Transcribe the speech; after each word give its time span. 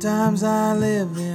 Sometimes 0.00 0.44
I 0.44 0.74
live 0.74 1.27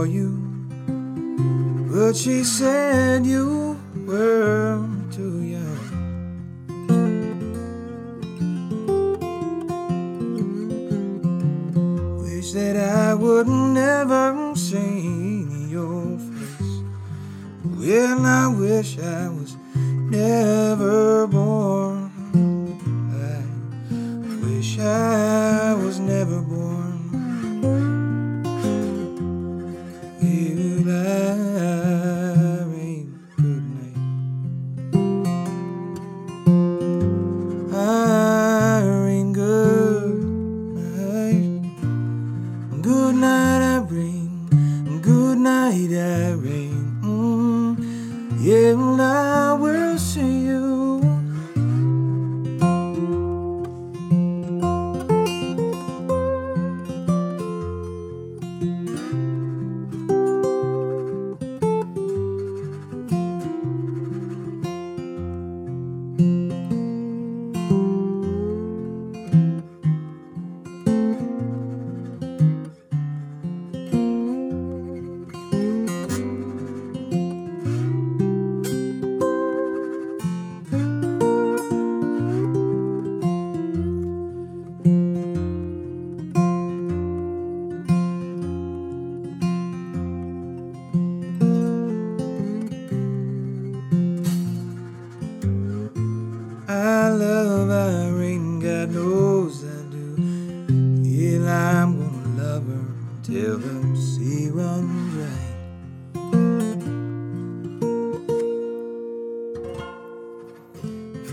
for 0.00 0.06
you, 0.06 0.30
but 1.92 2.16
she 2.16 2.42
said 2.42 3.26
you 3.26 3.78
were 4.06 4.80
too 5.12 5.42
young. 5.42 5.88
Wish 12.22 12.52
that 12.52 12.76
I 12.76 13.12
would 13.12 13.46
never 13.46 14.54
see 14.56 15.68
your 15.68 16.18
face. 16.18 16.76
Well, 17.62 18.24
I 18.24 18.46
wish 18.58 18.98
I 18.98 19.28
was 19.28 19.54
never 20.10 21.26
born. 21.26 21.89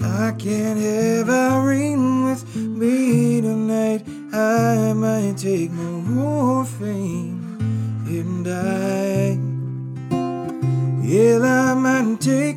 I 0.08 0.32
can't 0.38 0.80
have 0.80 1.30
Irene 1.30 2.26
with 2.26 2.56
me 2.56 3.42
tonight, 3.42 4.04
I 4.34 4.94
might 4.94 5.38
take 5.38 5.72
morphine 5.72 7.44
and 8.08 8.46
die. 8.46 9.38
Yeah, 11.06 11.40
I 11.40 11.74
might 11.74 12.22
take 12.22 12.57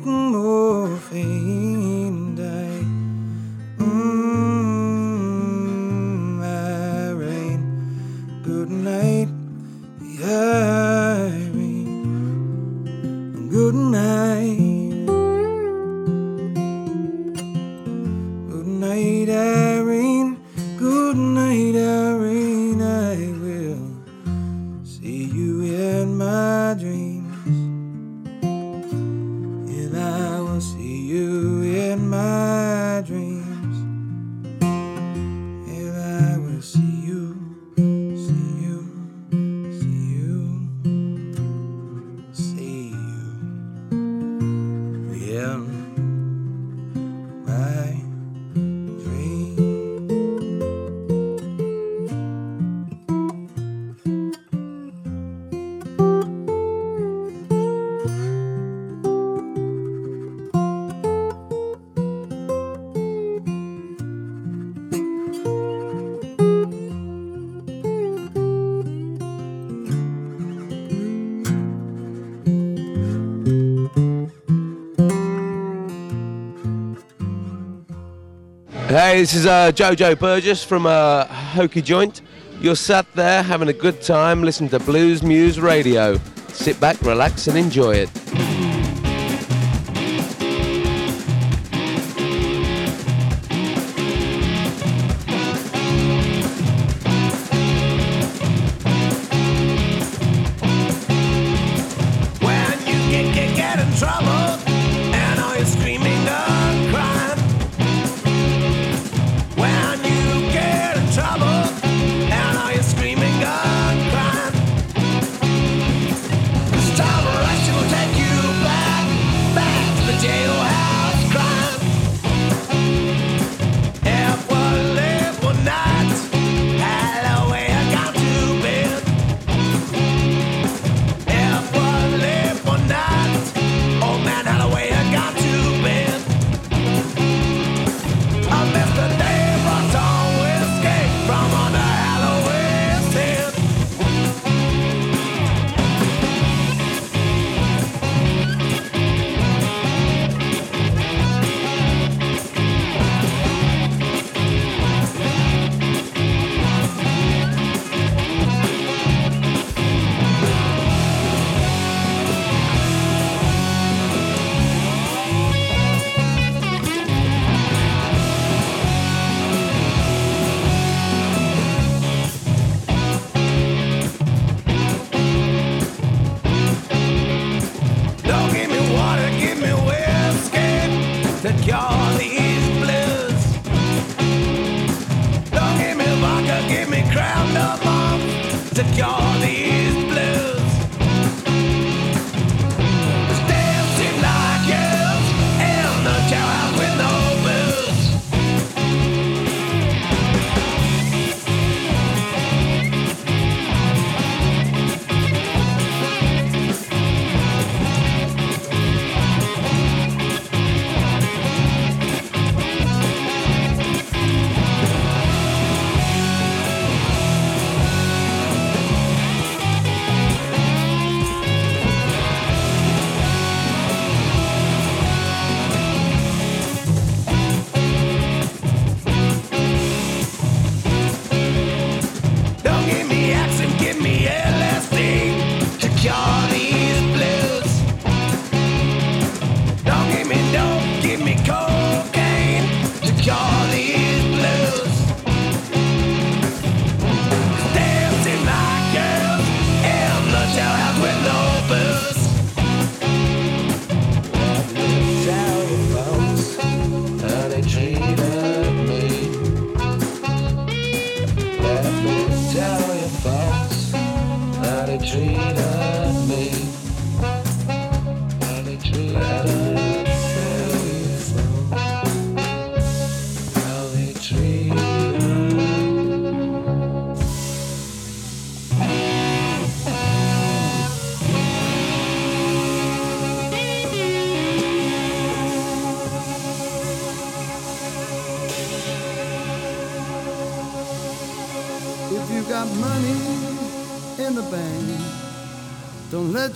this 79.21 79.35
is 79.35 79.45
uh, 79.45 79.71
Jojo 79.71 80.17
Burgess 80.17 80.63
from 80.63 80.87
uh, 80.87 81.25
Hokie 81.25 81.83
Joint. 81.83 82.23
You're 82.59 82.75
sat 82.75 83.05
there 83.13 83.43
having 83.43 83.67
a 83.67 83.73
good 83.73 84.01
time 84.01 84.41
listening 84.41 84.71
to 84.71 84.79
Bluesmoose 84.79 85.61
Radio. 85.61 86.17
Sit 86.47 86.79
back, 86.79 86.99
relax, 87.03 87.45
and 87.45 87.55
enjoy 87.55 87.93
it. 87.93 88.20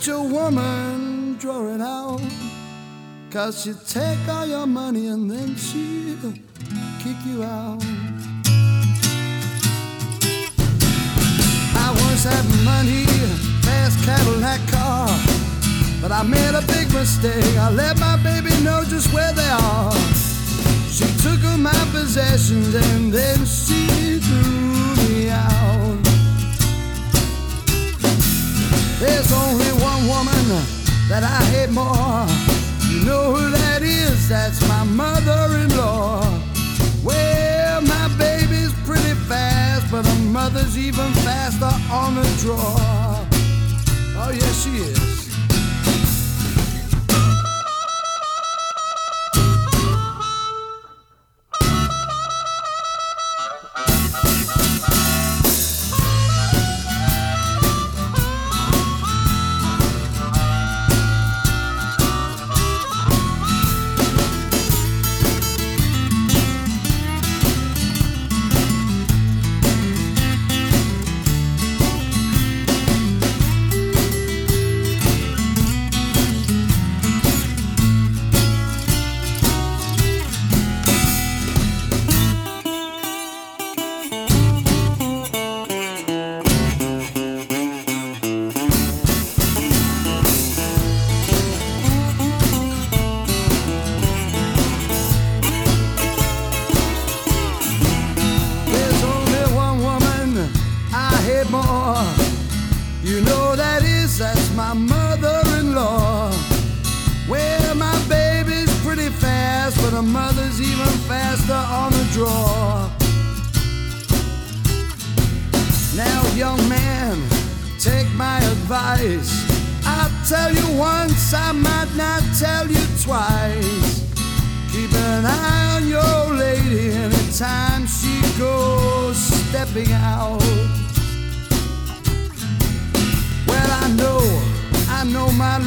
Let 0.06 0.18
your 0.18 0.28
woman 0.28 1.36
draw 1.38 1.74
it 1.74 1.80
out. 1.80 2.20
Cause 3.30 3.62
she'll 3.62 3.74
take 3.86 4.28
all 4.28 4.46
your 4.46 4.66
money 4.66 5.08
and 5.08 5.28
then 5.28 5.56
she'll 5.56 6.32
kick 7.02 7.16
you 7.26 7.42
out. 7.42 7.82
I 11.74 11.88
once 12.04 12.24
had 12.24 12.44
money, 12.64 13.04
fast 13.62 13.98
Cadillac 14.04 14.60
car. 14.70 15.08
But 16.00 16.12
I 16.12 16.22
made 16.22 16.54
a 16.54 16.62
big 16.66 16.92
mistake. 16.92 17.56
I 17.58 17.70
let 17.70 17.98
my 17.98 18.16
baby 18.22 18.54
know 18.62 18.84
just 18.84 19.12
where 19.12 19.32
they 19.32 19.48
are. 19.48 19.92
She 20.88 21.06
took 21.22 21.42
all 21.50 21.58
my 21.58 21.88
possessions 21.90 22.74
and 22.74 23.12
then 23.12 23.44
even 40.76 41.10
faster 41.24 41.72
on 41.92 42.14
the 42.16 42.22
draw. 42.40 42.56
Oh, 44.18 44.30
yes, 44.30 44.64
she 44.64 44.70
is. 44.76 45.05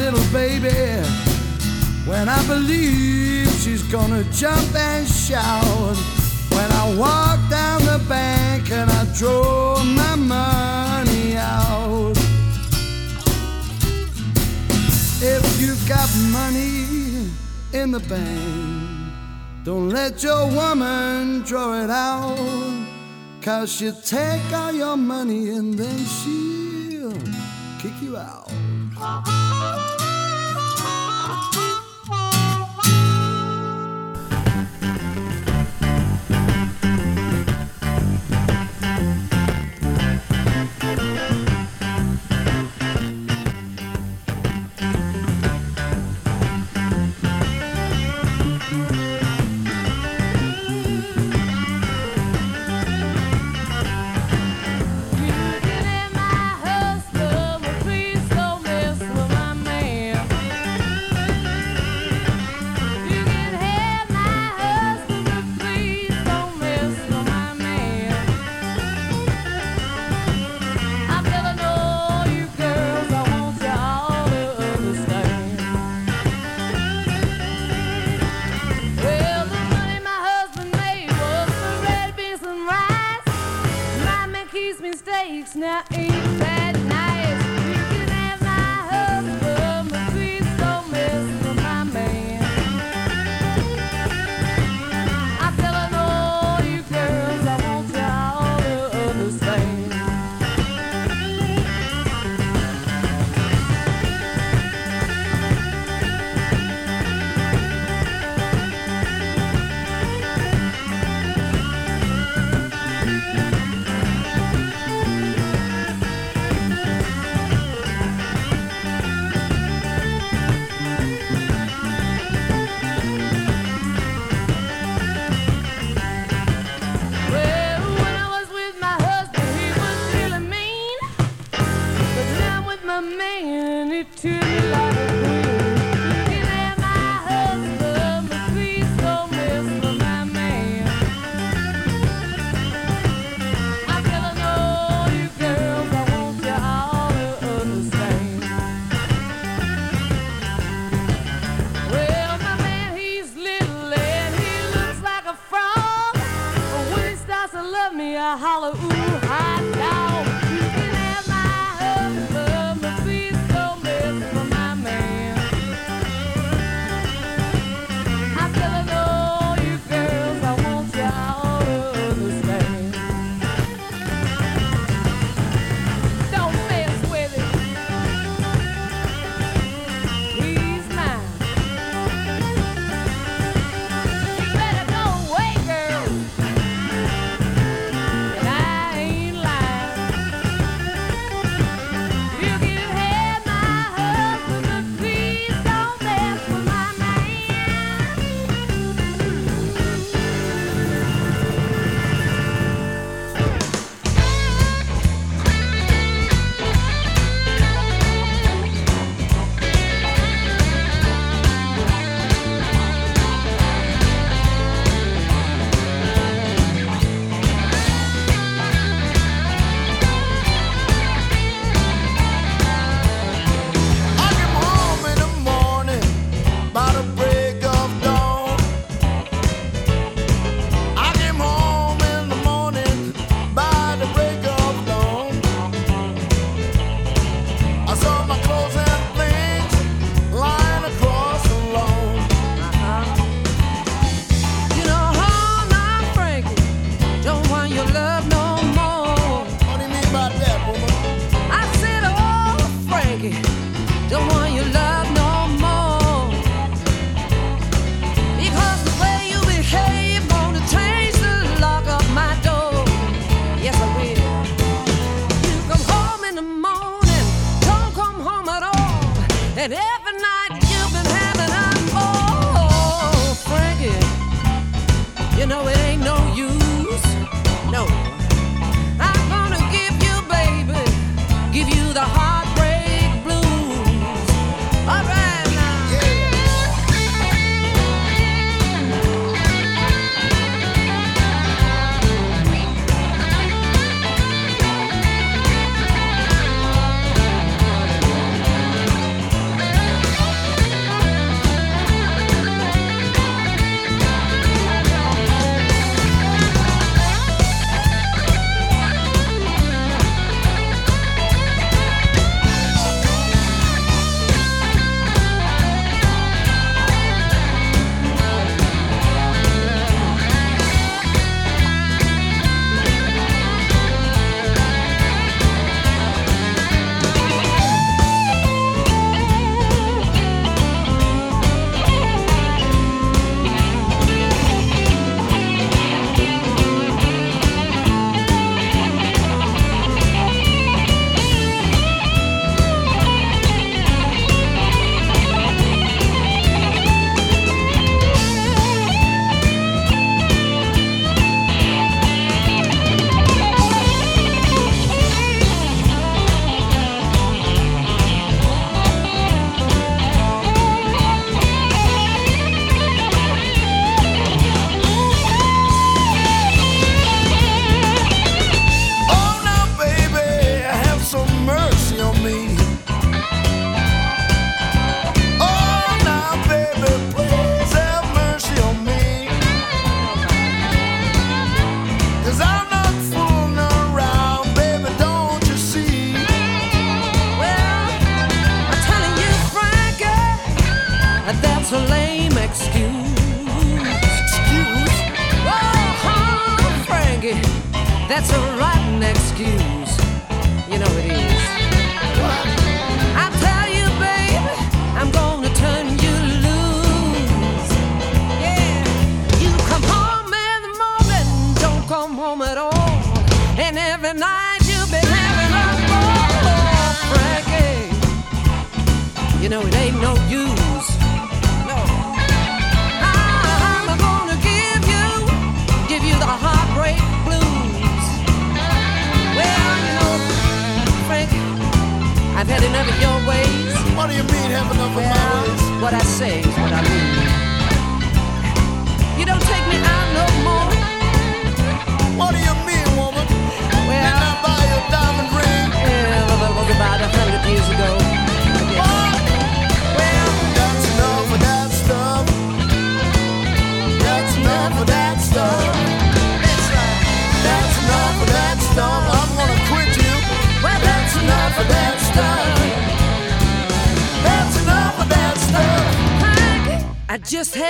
Little 0.00 0.32
baby. 0.32 0.72
When 2.06 2.28
I 2.28 2.40
believe 2.46 3.48
she's 3.62 3.82
gonna 3.82 4.24
jump 4.32 4.74
and 4.74 5.06
shout. 5.06 5.96
When 6.56 6.68
I 6.82 6.84
walk 6.96 7.38
down 7.50 7.78
the 7.84 8.00
bank 8.08 8.70
and 8.72 8.90
I 8.90 9.02
draw 9.18 9.82
my 9.84 10.16
money 10.16 11.36
out. 11.36 12.16
If 15.22 15.44
you've 15.60 15.84
got 15.86 16.08
money 16.32 17.30
in 17.72 17.90
the 17.90 18.02
bank, 18.08 19.12
don't 19.64 19.90
let 19.90 20.22
your 20.22 20.46
woman 20.46 21.42
draw 21.42 21.84
it 21.84 21.90
out. 21.90 22.38
Cause 23.42 23.70
she'll 23.70 24.00
take 24.00 24.46
all 24.52 24.72
your 24.72 24.96
money 24.96 25.50
and 25.50 25.74
then 25.74 25.98
she'll 26.16 27.22
kick 27.80 27.96
you 28.02 28.16
out. 28.16 29.49
Sakes, 85.52 85.89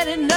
better 0.04 0.29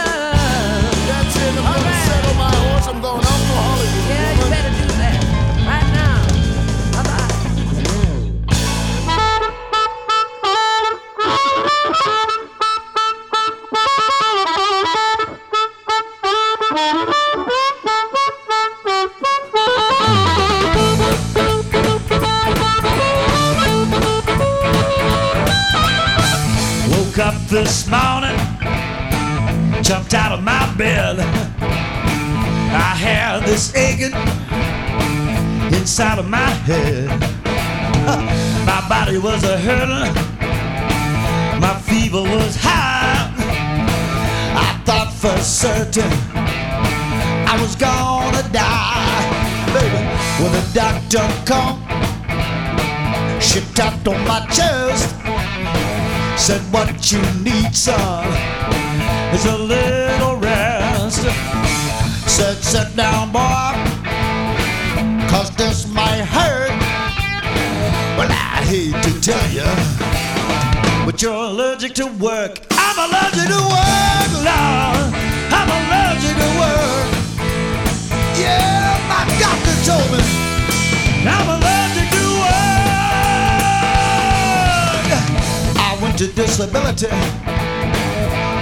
disability 86.35 87.07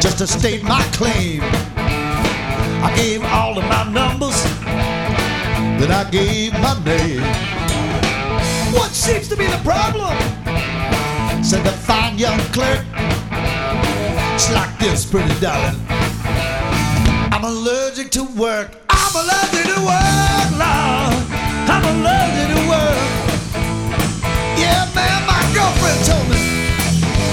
just 0.02 0.18
to 0.18 0.28
state 0.28 0.64
my 0.64 0.82
claim. 0.94 1.42
I 2.84 2.92
gave 2.96 3.24
all 3.24 3.58
of 3.58 3.64
my 3.66 3.84
numbers, 3.92 4.44
then 5.80 5.92
I 5.92 6.10
gave 6.10 6.54
my 6.54 6.74
name. 6.84 7.22
What 8.74 8.92
seems 8.92 9.28
to 9.30 9.36
be 9.38 9.46
the 9.46 9.62
problem? 9.64 10.18
Said 11.44 11.64
the 11.64 11.72
fine 11.72 12.18
young 12.18 12.40
clerk. 12.52 12.86
It's 14.36 14.52
like 14.54 14.78
this, 14.80 15.06
pretty 15.06 15.40
darling. 15.40 15.80
I'm 17.32 17.44
allergic 17.44 18.12
to 18.12 18.24
work. 18.24 18.78
I'm 18.90 19.16
allergic 19.16 19.66
to 19.74 19.80
work, 19.82 20.50
Lord. 20.60 21.14
I'm 21.70 21.84
allergic 21.96 22.48
to 22.56 22.62
work. 22.70 23.00
Yeah, 24.58 24.90
man, 24.96 25.26
my 25.26 25.42
girlfriend 25.54 26.06
told 26.06 26.30
me. 26.30 26.51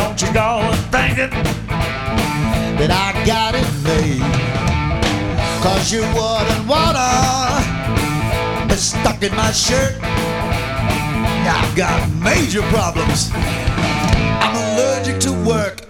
don't 0.00 0.22
you 0.22 0.32
go 0.32 0.48
thinking 0.90 1.30
that 2.80 2.90
I 2.90 3.08
got 3.26 3.54
it 3.54 3.68
made. 3.84 4.24
Cause 5.62 5.92
your 5.92 6.06
wood 6.16 6.46
and 6.54 6.66
water 6.66 7.12
is 8.72 8.92
stuck 8.92 9.22
in 9.22 9.34
my 9.36 9.52
shirt. 9.52 9.96
I've 10.00 11.76
got 11.76 12.08
major 12.12 12.62
problems. 12.72 13.30
I'm 14.44 14.56
allergic 14.56 15.20
to 15.20 15.32
work. 15.46 15.89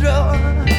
Drawer. 0.00 0.69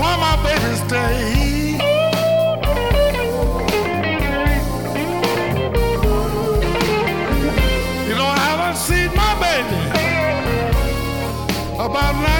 why 0.00 0.16
my 0.16 0.36
baby 0.42 0.74
stay. 0.86 1.14
You 8.08 8.14
know, 8.18 8.28
I 8.36 8.38
haven't 8.48 8.78
seen 8.88 9.10
my 9.14 9.32
baby 9.44 9.80
about 11.78 12.14
nine. 12.14 12.39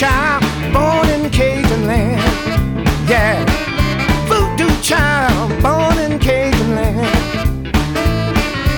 Child 0.00 0.42
born 0.72 1.10
in 1.10 1.28
Cajun 1.28 1.86
land. 1.86 2.22
Yeah, 3.06 3.44
voodoo 4.30 4.74
child 4.80 5.50
born 5.62 5.98
in 5.98 6.18
Cajun 6.18 6.74
land. 6.74 7.76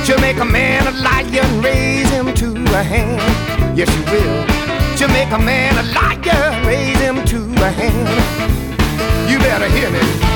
She'll 0.05 0.19
make 0.19 0.39
a 0.39 0.45
man 0.45 0.89
a 0.89 0.91
and 0.91 1.65
raise 1.65 2.11
him 2.11 2.35
to 2.35 2.49
a 2.75 2.83
hand. 2.83 3.79
Yes, 3.79 3.89
she 3.95 4.01
will. 4.11 4.97
She'll 4.97 5.15
make 5.21 5.31
a 5.31 5.39
man 5.39 5.79
a 5.79 5.85
liar, 5.95 6.67
raise 6.67 6.99
him 6.99 7.25
to 7.27 7.39
a 7.63 7.71
hand. 7.71 9.31
You 9.31 9.39
better 9.39 9.69
hear 9.69 9.91
me. 9.93 10.32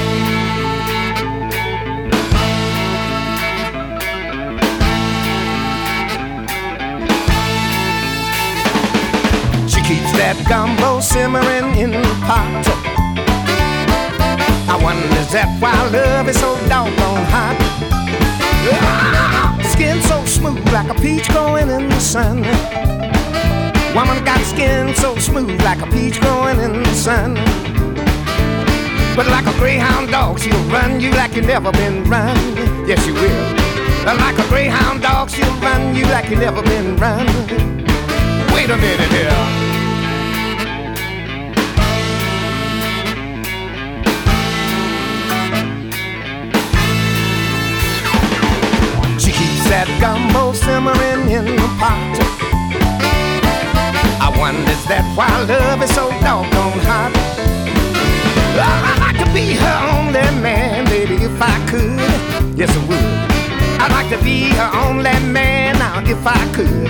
That 10.16 10.36
gumbo 10.48 11.00
simmering 11.00 11.76
in 11.78 11.90
the 11.90 12.14
pot. 12.24 12.64
I 14.68 14.76
wonder 14.82 15.06
is 15.20 15.30
that 15.32 15.48
why 15.60 15.72
love 15.90 16.28
is 16.28 16.38
so 16.40 16.56
doggone 16.68 17.24
hot? 17.28 17.58
Skin 19.72 20.00
so 20.02 20.24
smooth 20.24 20.64
like 20.72 20.88
a 20.90 20.94
peach 21.00 21.28
growing 21.30 21.68
in 21.70 21.88
the 21.88 22.00
sun. 22.00 22.42
Woman 23.94 24.22
got 24.24 24.40
skin 24.40 24.94
so 24.94 25.16
smooth 25.16 25.58
like 25.62 25.80
a 25.80 25.86
peach 25.86 26.20
growing 26.20 26.60
in 26.60 26.82
the 26.82 26.94
sun. 26.94 27.34
But 29.16 29.26
like 29.28 29.46
a 29.46 29.58
greyhound 29.58 30.10
dog, 30.10 30.38
she'll 30.38 30.62
run 30.68 31.00
you 31.00 31.10
like 31.12 31.34
you 31.34 31.40
never 31.40 31.72
been 31.72 32.04
run. 32.04 32.36
Yes, 32.86 33.02
she 33.04 33.12
will. 33.12 33.66
Like 34.04 34.38
a 34.38 34.46
greyhound 34.48 35.00
dog, 35.00 35.30
she'll 35.30 35.50
run 35.60 35.96
you 35.96 36.04
like 36.04 36.28
you 36.28 36.36
never 36.36 36.62
been 36.62 36.96
run. 36.96 37.26
Wait 38.52 38.68
a 38.68 38.76
minute 38.76 39.10
here. 39.10 39.65
That 49.68 49.88
gumbo 50.00 50.52
simmering 50.52 51.30
in 51.30 51.44
the 51.56 51.68
pot. 51.80 52.14
I 54.22 54.28
wonder 54.38 54.70
is 54.70 54.84
that 54.86 55.04
why 55.16 55.28
love 55.46 55.82
is 55.82 55.92
so 55.94 56.10
doggone 56.22 56.78
hot? 56.86 57.12
Oh, 58.58 58.88
I'd 58.90 59.00
like 59.00 59.18
to 59.24 59.28
be 59.34 59.54
her 59.54 59.78
only 59.96 60.22
man, 60.40 60.84
baby, 60.86 61.14
if 61.24 61.40
I 61.40 61.56
could. 61.70 61.98
Yes, 62.56 62.70
I 62.70 62.80
would. 62.86 63.26
I'd 63.82 63.92
like 63.92 64.10
to 64.16 64.22
be 64.24 64.50
her 64.54 64.70
only 64.86 65.18
man 65.32 65.78
now, 65.78 65.98
if 66.04 66.22
I 66.26 66.38
could. 66.54 66.88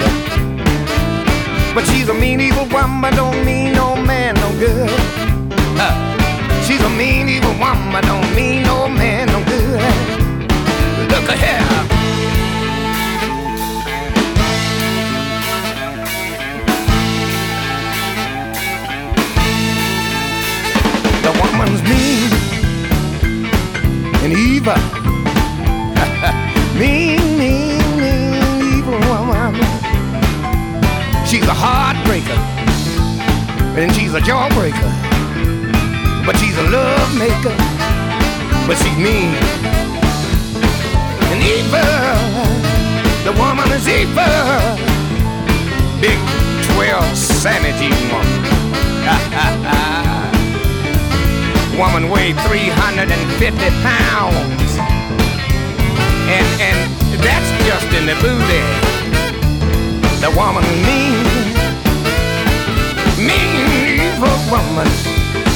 But 1.75 1.85
she's 1.87 2.09
a 2.09 2.15
mean 2.15 2.41
evil 2.41 2.67
woman, 2.69 3.15
don't 3.15 3.45
mean 3.45 3.73
no 3.73 3.97
man 3.97 4.35
no 4.35 4.51
good. 4.59 4.91
Uh, 5.81 5.95
she's 6.67 6.81
a 6.81 6.91
mean 6.91 7.29
evil 7.29 7.57
woman, 7.59 8.05
don't 8.05 8.35
mean 8.35 8.63
no 8.63 8.89
man 8.89 9.29
no 9.29 9.41
good. 9.45 11.11
Look 11.11 11.31
at. 11.31 11.96
Evil. 24.47 24.75
mean, 26.79 27.19
mean, 27.37 27.83
mean, 27.99 28.79
evil 28.79 29.01
woman. 29.11 29.55
She's 31.27 31.45
a 31.45 31.57
heartbreaker 31.65 32.39
and 33.77 33.93
she's 33.95 34.15
a 34.15 34.21
jawbreaker. 34.21 34.91
But 36.25 36.37
she's 36.39 36.57
a 36.59 36.63
love 36.63 37.15
maker. 37.19 37.55
But 38.67 38.79
she's 38.79 38.97
mean 38.97 39.35
and 41.31 41.43
evil. 41.43 41.81
The 43.27 43.33
woman 43.41 43.71
is 43.73 43.87
evil. 43.89 44.79
Big 46.01 46.19
12 46.75 47.17
sanity 47.17 47.91
woman. 48.13 48.45
woman 51.79 52.09
weighed 52.09 52.37
350 52.49 53.71
pounds. 53.85 54.73
And, 56.27 56.47
and 56.61 56.79
that 57.21 57.43
booty. 58.21 58.65
The 60.21 60.31
woman 60.33 60.65
mean, 60.89 61.27
mean 63.21 64.01
evil 64.01 64.37
woman, 64.51 64.89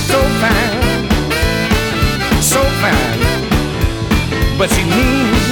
so 0.09 0.21
fine, 0.41 1.09
so 2.43 2.61
fine, 2.85 3.21
but 4.59 4.68
she 4.71 4.85
mean, 4.85 5.49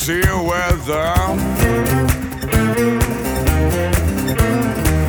saucy 0.00 0.22
weather. 0.48 1.14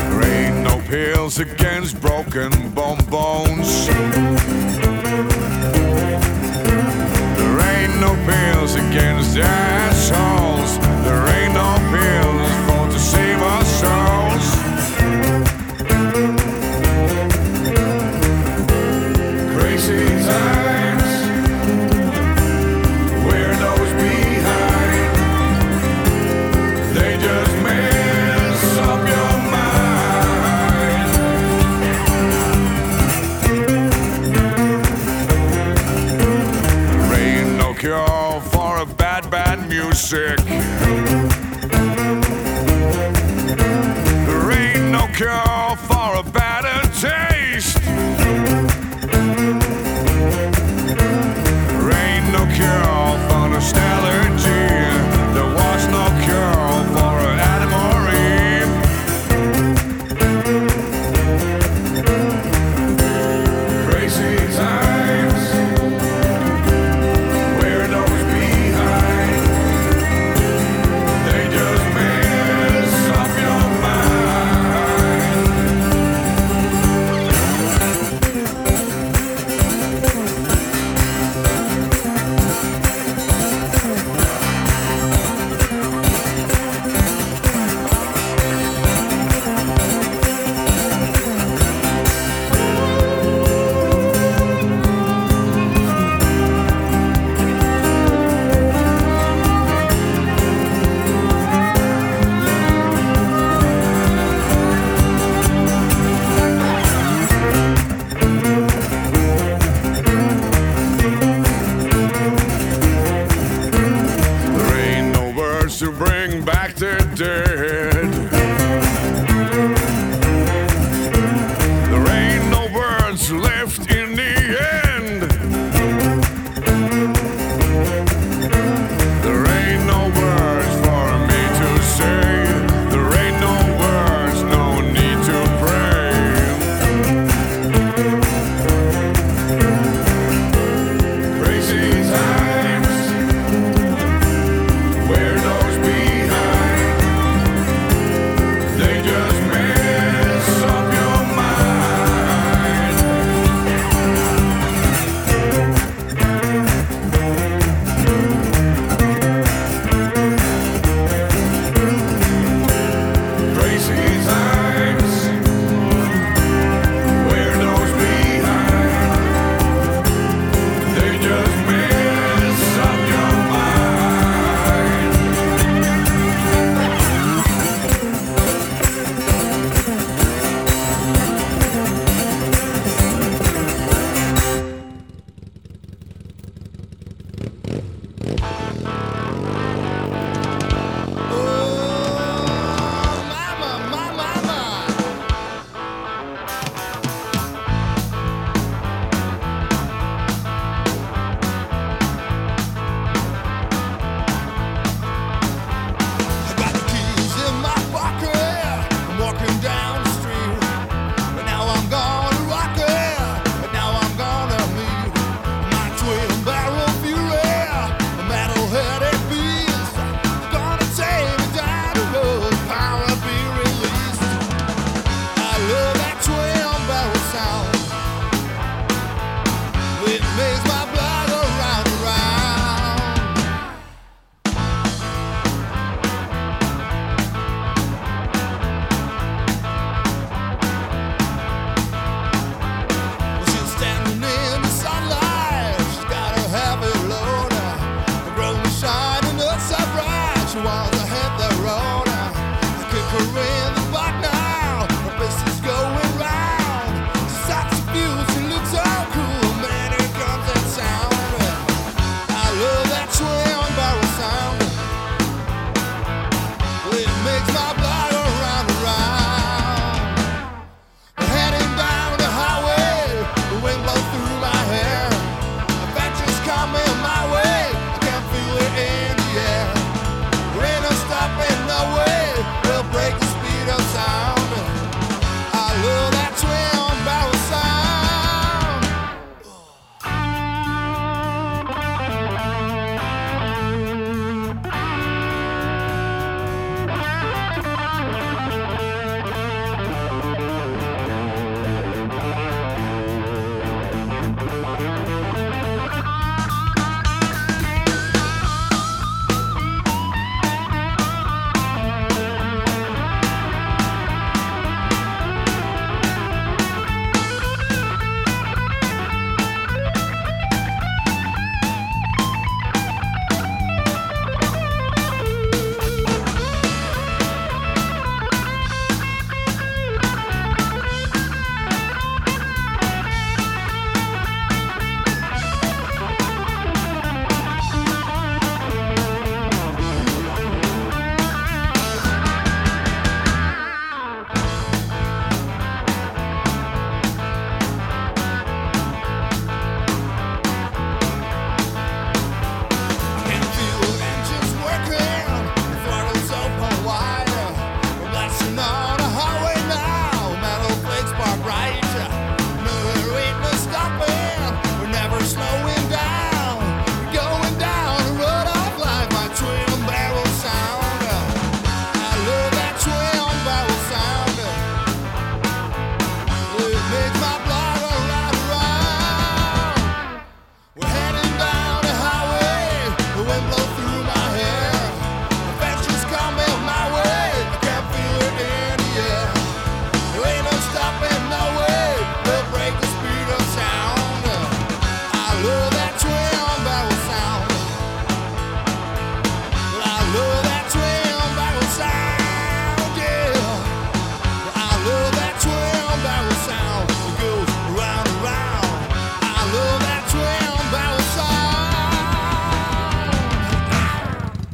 There 0.10 0.24
ain't 0.24 0.64
no 0.64 0.82
pills 0.88 1.39
against 1.39 2.02
broken 2.02 2.52
bone 2.72 3.04
bones. 3.10 3.88
There 7.38 7.60
ain't 7.72 8.00
no 8.02 8.16
pills 8.26 8.76
against 8.76 9.38
assholes. 9.38 10.41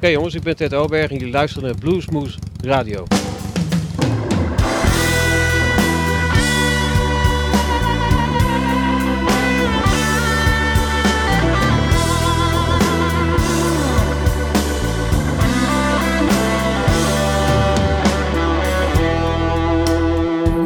okay, 0.08 0.20
jongens, 0.20 0.36
ik 0.36 0.44
ben 0.44 0.56
Ted 0.56 0.74
Oberg 0.74 1.10
en 1.10 1.18
jullie 1.18 1.34
luisteren 1.34 1.70
naar 1.70 1.78
Bluesmoes 1.78 2.38
Radio. 2.62 3.06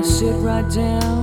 sit 0.03 0.35
right 0.43 0.73
down 0.73 1.20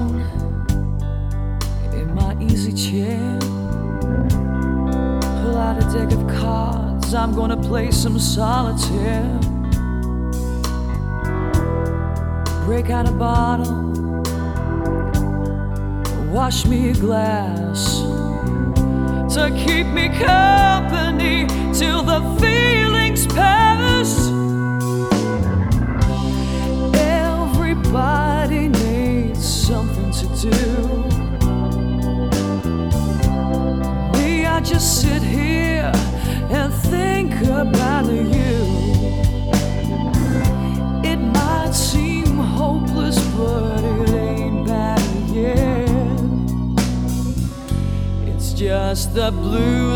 gonna 7.38 7.56
play 7.56 7.88
some 7.92 8.18
solitaire. 8.18 9.38
Break 12.66 12.90
out 12.90 13.08
a 13.08 13.12
bottle, 13.12 13.92
wash 16.32 16.66
me 16.66 16.90
a 16.90 16.94
glass 16.94 18.00
to 19.34 19.50
keep 19.64 19.86
me 19.86 20.08
company 20.08 21.46
till 21.72 22.02
the 22.02 22.20
feeling. 22.40 22.87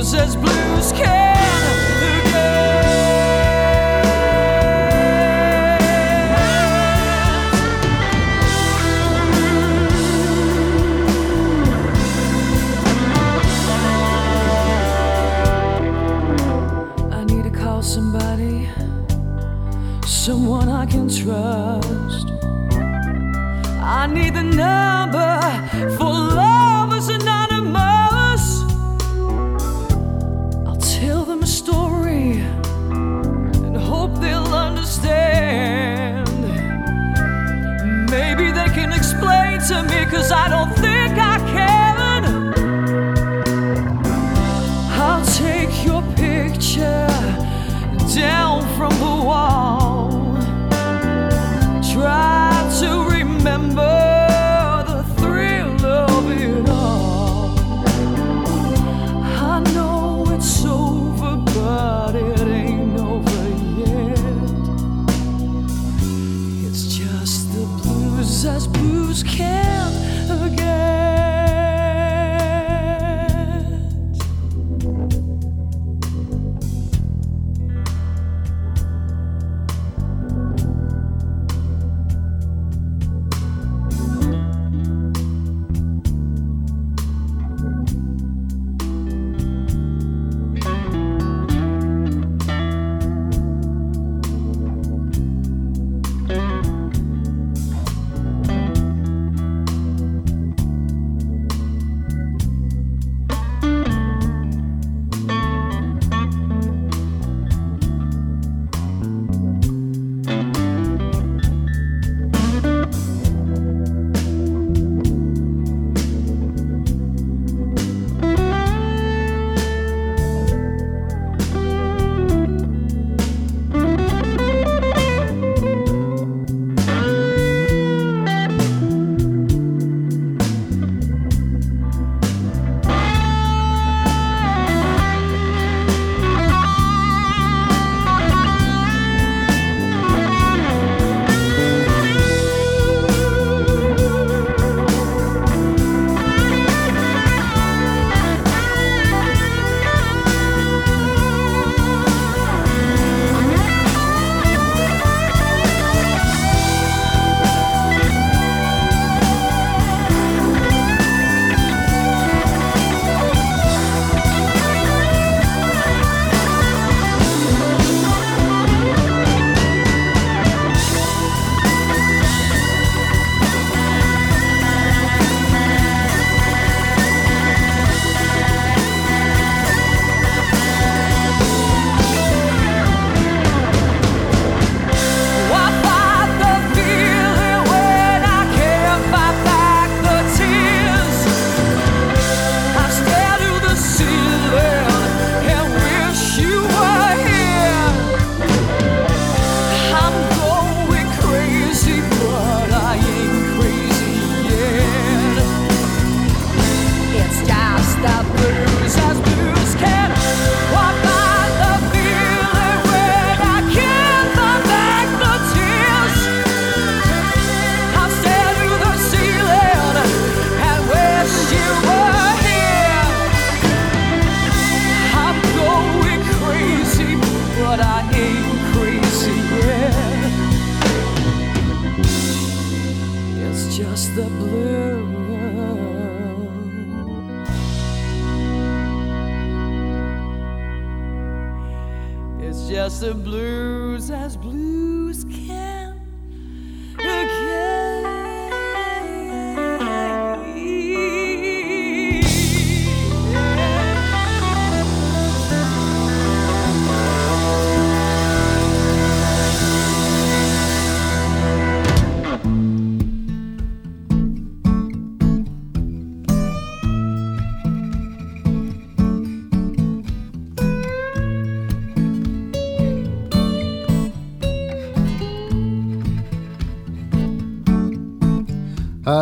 roses. 0.02 0.51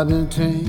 starting 0.00 0.26
to 0.30 0.59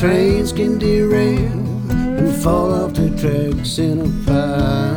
trains 0.00 0.50
can 0.50 0.78
derail 0.78 1.52
and 1.90 2.34
fall 2.42 2.72
off 2.72 2.94
the 2.94 3.10
tracks 3.20 3.78
in 3.78 4.00
a 4.00 4.08
pile. 4.24 4.96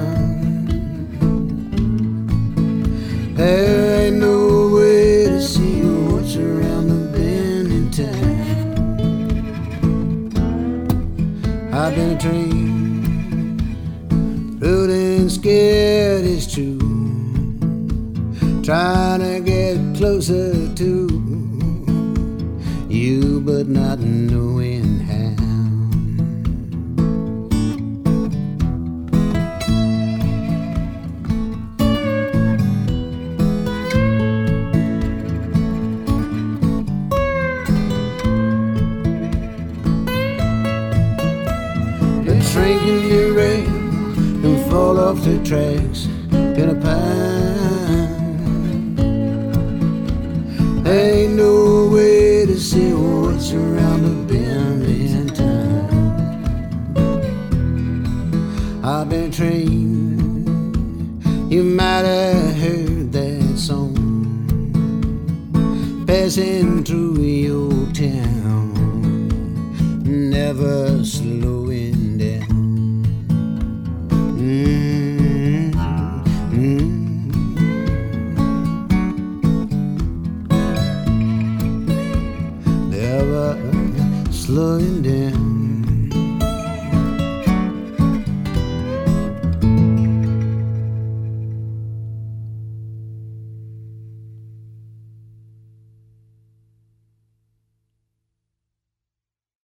There 3.36 4.06
ain't 4.06 4.16
no 4.16 4.70
way 4.74 5.26
to 5.26 5.42
see 5.42 5.82
what's 5.82 6.38
around 6.38 6.88
the 6.88 6.96
bend 7.12 7.74
in 7.74 7.92
time. 7.92 8.72
I've 11.74 11.94
been 11.96 12.12
a 12.16 12.18
train, 12.18 13.60
floating 14.58 15.28
scared 15.28 16.24
it's 16.24 16.48
true. 16.54 16.80
Trying 18.64 19.20
to 19.20 19.42
get 19.42 19.98
closer 19.98 20.74
to 20.76 21.08
you, 22.88 23.42
but 23.42 23.68
not 23.68 24.00
knowing. 24.00 24.63